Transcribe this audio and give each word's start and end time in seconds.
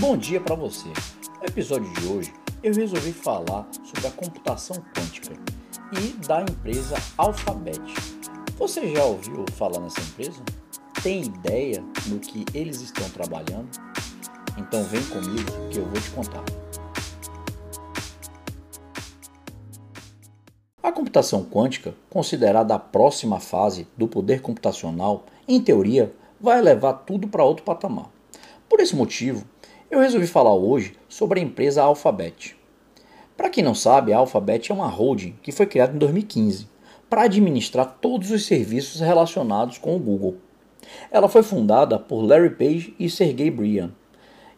Bom 0.00 0.16
dia 0.16 0.40
para 0.40 0.54
você. 0.54 0.86
No 1.40 1.44
episódio 1.44 1.92
de 1.94 2.06
hoje, 2.06 2.32
eu 2.62 2.72
resolvi 2.72 3.12
falar 3.12 3.68
sobre 3.82 4.06
a 4.06 4.10
computação 4.12 4.76
quântica 4.96 5.34
e 5.92 6.12
da 6.24 6.40
empresa 6.42 6.94
Alphabet. 7.16 7.80
Você 8.56 8.94
já 8.94 9.02
ouviu 9.02 9.44
falar 9.54 9.80
nessa 9.80 10.00
empresa? 10.00 10.40
Tem 11.02 11.24
ideia 11.24 11.84
no 12.06 12.20
que 12.20 12.44
eles 12.54 12.80
estão 12.80 13.10
trabalhando? 13.10 13.68
Então 14.56 14.84
vem 14.84 15.04
comigo 15.06 15.50
que 15.68 15.78
eu 15.78 15.86
vou 15.86 16.00
te 16.00 16.10
contar. 16.10 16.44
A 20.80 20.92
computação 20.92 21.44
quântica, 21.44 21.92
considerada 22.08 22.72
a 22.72 22.78
próxima 22.78 23.40
fase 23.40 23.88
do 23.96 24.06
poder 24.06 24.42
computacional, 24.42 25.26
em 25.48 25.60
teoria, 25.60 26.14
vai 26.40 26.62
levar 26.62 26.92
tudo 26.92 27.26
para 27.26 27.42
outro 27.42 27.64
patamar. 27.64 28.08
Por 28.68 28.78
esse 28.78 28.94
motivo, 28.94 29.44
eu 29.90 30.00
resolvi 30.00 30.26
falar 30.26 30.54
hoje 30.54 30.94
sobre 31.08 31.40
a 31.40 31.42
empresa 31.42 31.82
Alphabet. 31.82 32.54
Para 33.36 33.48
quem 33.48 33.64
não 33.64 33.74
sabe, 33.74 34.12
a 34.12 34.18
Alphabet 34.18 34.70
é 34.70 34.74
uma 34.74 34.88
holding 34.88 35.34
que 35.42 35.52
foi 35.52 35.66
criada 35.66 35.94
em 35.94 35.98
2015 35.98 36.68
para 37.08 37.22
administrar 37.22 37.98
todos 38.00 38.30
os 38.30 38.44
serviços 38.44 39.00
relacionados 39.00 39.78
com 39.78 39.96
o 39.96 39.98
Google. 39.98 40.36
Ela 41.10 41.28
foi 41.28 41.42
fundada 41.42 41.98
por 41.98 42.22
Larry 42.22 42.50
Page 42.50 42.94
e 42.98 43.08
Sergey 43.08 43.50
Brin, 43.50 43.92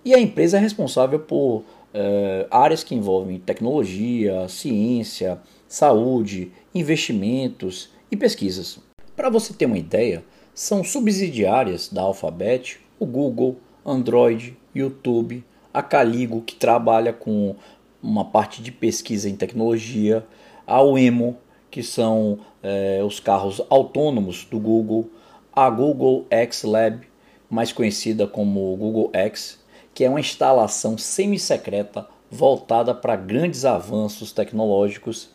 e 0.04 0.14
a 0.14 0.18
empresa 0.18 0.56
é 0.56 0.60
responsável 0.60 1.20
por 1.20 1.62
eh, 1.92 2.46
áreas 2.50 2.82
que 2.82 2.94
envolvem 2.94 3.38
tecnologia, 3.38 4.48
ciência, 4.48 5.40
saúde, 5.68 6.50
investimentos 6.74 7.90
e 8.10 8.16
pesquisas. 8.16 8.78
Para 9.14 9.28
você 9.28 9.52
ter 9.52 9.66
uma 9.66 9.78
ideia, 9.78 10.24
são 10.54 10.82
subsidiárias 10.82 11.88
da 11.88 12.02
Alphabet 12.02 12.80
o 12.98 13.06
Google, 13.06 13.56
Android, 13.84 14.56
YouTube, 14.74 15.44
a 15.72 15.82
Caligo, 15.82 16.42
que 16.42 16.54
trabalha 16.54 17.12
com 17.12 17.54
uma 18.02 18.24
parte 18.24 18.62
de 18.62 18.72
pesquisa 18.72 19.28
em 19.28 19.36
tecnologia, 19.36 20.24
a 20.66 20.80
Wemo, 20.80 21.36
que 21.70 21.82
são 21.82 22.38
é, 22.62 23.00
os 23.04 23.20
carros 23.20 23.60
autônomos 23.68 24.44
do 24.44 24.58
Google, 24.58 25.10
a 25.52 25.68
Google 25.68 26.26
X 26.30 26.62
Lab, 26.64 27.00
mais 27.48 27.72
conhecida 27.72 28.26
como 28.26 28.76
Google 28.76 29.10
X, 29.12 29.58
que 29.94 30.04
é 30.04 30.08
uma 30.08 30.20
instalação 30.20 30.96
semi-secreta 30.96 32.06
voltada 32.30 32.94
para 32.94 33.16
grandes 33.16 33.64
avanços 33.64 34.32
tecnológicos, 34.32 35.30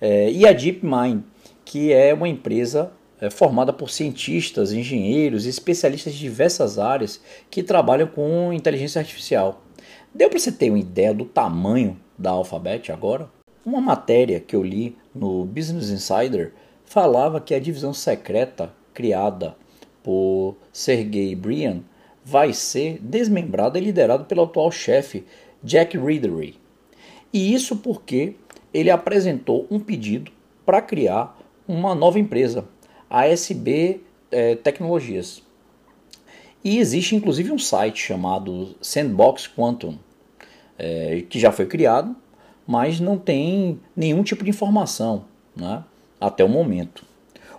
é, 0.00 0.30
e 0.30 0.46
a 0.46 0.52
DeepMind, 0.52 1.22
que 1.64 1.92
é 1.92 2.12
uma 2.12 2.28
empresa 2.28 2.90
é, 3.20 3.30
formada 3.30 3.72
por 3.72 3.90
cientistas, 3.90 4.72
engenheiros 4.72 5.46
e 5.46 5.48
especialistas 5.48 6.14
de 6.14 6.20
diversas 6.20 6.78
áreas 6.78 7.20
que 7.50 7.62
trabalham 7.62 8.08
com 8.08 8.52
inteligência 8.52 9.00
artificial. 9.00 9.62
Deu 10.14 10.28
para 10.28 10.38
você 10.38 10.50
ter 10.50 10.70
uma 10.70 10.78
ideia 10.78 11.14
do 11.14 11.24
tamanho 11.24 11.98
da 12.18 12.30
Alphabet 12.30 12.90
agora? 12.90 13.30
Uma 13.64 13.80
matéria 13.80 14.40
que 14.40 14.56
eu 14.56 14.62
li 14.62 14.96
no 15.14 15.44
Business 15.44 15.90
Insider 15.90 16.52
falava 16.84 17.40
que 17.40 17.54
a 17.54 17.60
divisão 17.60 17.92
secreta 17.92 18.72
criada 18.92 19.54
por 20.02 20.56
Sergey 20.72 21.34
Brin 21.34 21.84
vai 22.24 22.52
ser 22.52 22.98
desmembrada 23.00 23.78
e 23.78 23.82
liderada 23.82 24.24
pelo 24.24 24.42
atual 24.42 24.70
chefe 24.70 25.24
Jack 25.62 25.96
Reedery. 25.96 26.58
E 27.32 27.54
isso 27.54 27.76
porque 27.76 28.34
ele 28.72 28.90
apresentou 28.90 29.66
um 29.70 29.78
pedido 29.78 30.32
para 30.64 30.82
criar 30.82 31.38
uma 31.66 31.94
nova 31.94 32.18
empresa, 32.18 32.64
ASB 33.10 34.00
é, 34.30 34.54
Tecnologias. 34.54 35.42
E 36.62 36.78
existe 36.78 37.16
inclusive 37.16 37.50
um 37.50 37.58
site 37.58 38.00
chamado 38.00 38.76
Sandbox 38.80 39.48
Quantum, 39.48 39.98
é, 40.78 41.24
que 41.28 41.40
já 41.40 41.50
foi 41.50 41.66
criado, 41.66 42.14
mas 42.66 43.00
não 43.00 43.18
tem 43.18 43.80
nenhum 43.96 44.22
tipo 44.22 44.44
de 44.44 44.50
informação 44.50 45.24
né, 45.56 45.82
até 46.20 46.44
o 46.44 46.48
momento. 46.48 47.04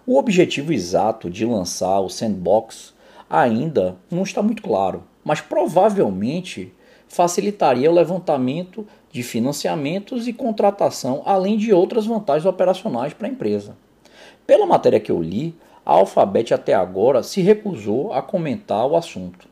O 0.08 0.18
objetivo 0.18 0.72
exato 0.72 1.30
de 1.30 1.46
lançar 1.46 2.00
o 2.00 2.10
Sandbox 2.10 2.94
ainda 3.30 3.98
não 4.10 4.24
está 4.24 4.42
muito 4.42 4.64
claro, 4.64 5.04
mas 5.24 5.42
provavelmente 5.42 6.74
facilitaria 7.08 7.92
o 7.92 7.94
levantamento 7.94 8.88
de 9.12 9.22
financiamentos 9.22 10.28
e 10.28 10.34
contratação, 10.34 11.22
além 11.26 11.58
de 11.58 11.74
outras 11.74 12.06
vantagens 12.06 12.46
operacionais 12.46 13.14
para 13.14 13.28
a 13.28 13.32
empresa. 13.32 13.76
Pela 14.52 14.66
matéria 14.66 15.00
que 15.00 15.10
eu 15.10 15.22
li, 15.22 15.56
a 15.86 15.94
Alphabet 15.94 16.54
até 16.54 16.74
agora 16.74 17.24
se 17.24 17.40
recusou 17.40 18.12
a 18.12 18.22
comentar 18.22 18.86
o 18.86 18.98
assunto. 18.98 19.48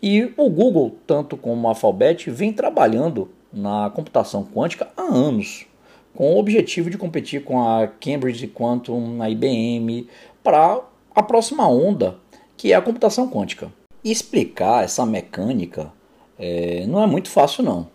E 0.00 0.32
o 0.36 0.48
Google, 0.48 0.94
tanto 1.04 1.36
como 1.36 1.66
a 1.66 1.72
Alphabet, 1.72 2.30
vem 2.30 2.52
trabalhando 2.52 3.28
na 3.52 3.90
computação 3.90 4.44
quântica 4.44 4.86
há 4.96 5.02
anos, 5.02 5.66
com 6.14 6.34
o 6.34 6.38
objetivo 6.38 6.88
de 6.88 6.96
competir 6.96 7.42
com 7.42 7.68
a 7.68 7.88
Cambridge 7.88 8.46
Quantum, 8.46 9.20
a 9.20 9.28
IBM, 9.28 10.06
para 10.40 10.80
a 11.12 11.22
próxima 11.24 11.68
onda, 11.68 12.16
que 12.56 12.72
é 12.72 12.76
a 12.76 12.82
computação 12.82 13.28
quântica. 13.28 13.72
E 14.04 14.12
explicar 14.12 14.84
essa 14.84 15.04
mecânica 15.04 15.92
é, 16.38 16.86
não 16.86 17.02
é 17.02 17.08
muito 17.08 17.28
fácil 17.28 17.64
não, 17.64 17.88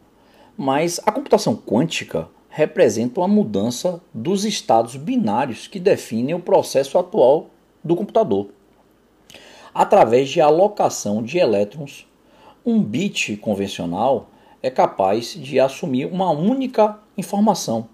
mas 0.57 0.99
a 1.05 1.11
computação 1.13 1.55
quântica 1.55 2.27
representa 2.53 3.21
uma 3.21 3.29
mudança 3.29 4.01
dos 4.13 4.43
estados 4.43 4.97
binários 4.97 5.67
que 5.67 5.79
definem 5.79 6.35
o 6.35 6.39
processo 6.39 6.97
atual 6.97 7.49
do 7.81 7.95
computador. 7.95 8.49
Através 9.73 10.27
de 10.29 10.41
alocação 10.41 11.23
de 11.23 11.37
elétrons, 11.37 12.05
um 12.65 12.83
bit 12.83 13.37
convencional 13.37 14.29
é 14.61 14.69
capaz 14.69 15.33
de 15.33 15.61
assumir 15.61 16.05
uma 16.07 16.29
única 16.29 16.99
informação, 17.17 17.87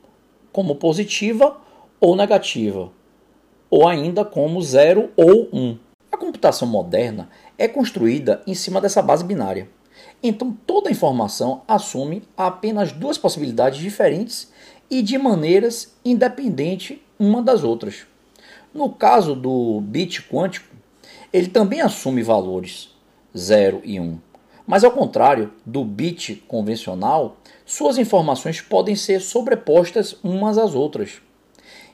como 0.52 0.76
positiva 0.76 1.62
ou 2.00 2.16
negativa, 2.16 2.92
ou 3.70 3.88
ainda 3.88 4.26
como 4.26 4.60
0 4.60 5.12
ou 5.16 5.50
1. 5.54 5.58
Um. 5.58 5.78
A 6.12 6.18
computação 6.18 6.68
moderna 6.68 7.30
é 7.60 7.68
construída 7.68 8.42
em 8.48 8.56
cima 8.56 8.82
dessa 8.82 9.04
base 9.04 9.24
binária. 9.24 9.70
Então 10.22 10.56
toda 10.66 10.92
informação 10.92 11.62
assume 11.68 12.24
apenas 12.36 12.92
duas 12.92 13.18
possibilidades 13.18 13.80
diferentes 13.80 14.52
e 14.90 15.02
de 15.02 15.18
maneiras 15.18 15.94
independentes 16.04 16.98
uma 17.20 17.42
das 17.42 17.64
outras. 17.64 18.06
No 18.74 18.90
caso 18.90 19.36
do 19.36 19.82
bit 19.82 20.24
quântico, 20.24 20.76
ele 21.32 21.48
também 21.48 21.82
assume 21.82 22.24
valores 22.24 22.90
0 23.36 23.82
e 23.84 24.00
1. 24.00 24.04
Um. 24.04 24.20
Mas 24.66 24.84
ao 24.84 24.92
contrário 24.92 25.54
do 25.66 25.84
bit 25.86 26.44
convencional, 26.48 27.38
suas 27.66 27.98
informações 27.98 28.60
podem 28.60 28.96
ser 28.96 29.22
sobrepostas 29.22 30.16
umas 30.24 30.58
às 30.58 30.76
outras. 30.76 31.22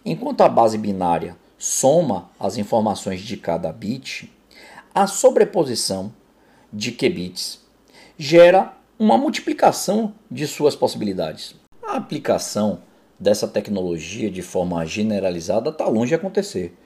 Enquanto 0.03 0.41
a 0.41 0.49
base 0.49 0.77
binária 0.77 1.37
soma 1.57 2.29
as 2.39 2.57
informações 2.57 3.21
de 3.21 3.37
cada 3.37 3.71
bit, 3.71 4.31
a 4.93 5.07
sobreposição 5.07 6.11
de 6.71 6.91
qubits 6.91 7.62
gera 8.17 8.73
uma 8.97 9.17
multiplicação 9.17 10.13
de 10.29 10.47
suas 10.47 10.75
possibilidades. 10.75 11.55
A 11.85 11.97
aplicação 11.97 12.81
dessa 13.19 13.47
tecnologia 13.47 14.29
de 14.29 14.41
forma 14.41 14.85
generalizada 14.85 15.69
está 15.69 15.85
longe 15.87 16.09
de 16.09 16.15
acontecer, 16.15 16.77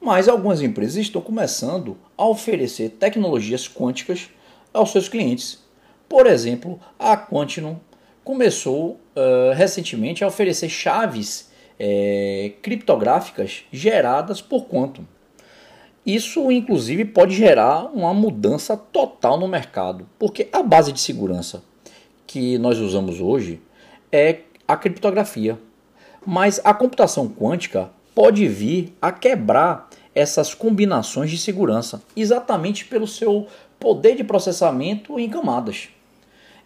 mas 0.00 0.28
algumas 0.28 0.60
empresas 0.60 0.96
estão 0.96 1.20
começando 1.20 1.96
a 2.16 2.26
oferecer 2.26 2.90
tecnologias 2.90 3.68
quânticas 3.68 4.30
aos 4.72 4.92
seus 4.92 5.08
clientes. 5.08 5.64
Por 6.08 6.26
exemplo, 6.26 6.78
a 6.98 7.16
Quantinum 7.16 7.76
começou 8.22 9.00
uh, 9.14 9.52
recentemente 9.54 10.22
a 10.22 10.28
oferecer 10.28 10.68
chaves 10.68 11.50
é, 11.78 12.52
criptográficas 12.62 13.64
geradas 13.70 14.40
por 14.40 14.66
Quantum. 14.66 15.04
Isso, 16.06 16.52
inclusive, 16.52 17.04
pode 17.04 17.34
gerar 17.34 17.90
uma 17.92 18.14
mudança 18.14 18.76
total 18.76 19.36
no 19.36 19.48
mercado, 19.48 20.08
porque 20.16 20.48
a 20.52 20.62
base 20.62 20.92
de 20.92 21.00
segurança 21.00 21.64
que 22.24 22.56
nós 22.58 22.78
usamos 22.78 23.20
hoje 23.20 23.60
é 24.12 24.42
a 24.68 24.76
criptografia. 24.76 25.58
Mas 26.24 26.60
a 26.64 26.72
computação 26.72 27.28
quântica 27.28 27.90
pode 28.14 28.46
vir 28.46 28.96
a 29.02 29.10
quebrar 29.10 29.90
essas 30.14 30.54
combinações 30.54 31.30
de 31.30 31.38
segurança, 31.38 32.00
exatamente 32.16 32.84
pelo 32.84 33.06
seu 33.06 33.48
poder 33.78 34.16
de 34.16 34.22
processamento 34.22 35.18
em 35.18 35.28
camadas. 35.28 35.88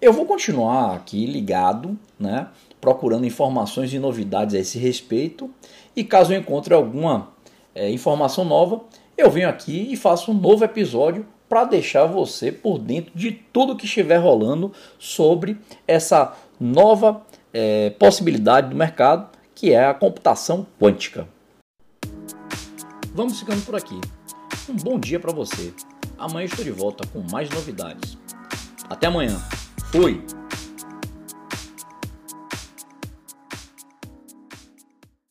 Eu 0.00 0.12
vou 0.12 0.26
continuar 0.26 0.94
aqui 0.94 1.26
ligado, 1.26 1.98
né, 2.18 2.46
procurando 2.80 3.26
informações 3.26 3.92
e 3.92 3.98
novidades 3.98 4.54
a 4.54 4.58
esse 4.58 4.78
respeito, 4.78 5.50
e 5.96 6.04
caso 6.04 6.32
eu 6.32 6.38
encontre 6.38 6.72
alguma 6.72 7.30
é, 7.74 7.90
informação 7.90 8.44
nova, 8.44 8.82
eu 9.20 9.30
venho 9.30 9.48
aqui 9.48 9.92
e 9.92 9.96
faço 9.96 10.30
um 10.32 10.34
novo 10.34 10.64
episódio 10.64 11.26
para 11.48 11.64
deixar 11.64 12.06
você 12.06 12.50
por 12.50 12.78
dentro 12.78 13.12
de 13.14 13.32
tudo 13.32 13.76
que 13.76 13.84
estiver 13.84 14.16
rolando 14.16 14.72
sobre 14.98 15.58
essa 15.86 16.36
nova 16.58 17.22
é, 17.52 17.90
possibilidade 17.90 18.70
do 18.70 18.76
mercado 18.76 19.28
que 19.54 19.72
é 19.72 19.84
a 19.84 19.94
computação 19.94 20.66
quântica. 20.80 21.28
Vamos 23.12 23.38
ficando 23.38 23.62
por 23.66 23.74
aqui. 23.74 24.00
Um 24.68 24.76
bom 24.76 24.98
dia 24.98 25.18
para 25.18 25.32
você. 25.32 25.74
Amanhã 26.16 26.46
estou 26.46 26.64
de 26.64 26.70
volta 26.70 27.06
com 27.08 27.20
mais 27.30 27.50
novidades. 27.50 28.16
Até 28.88 29.08
amanhã. 29.08 29.36
Fui! 29.90 30.39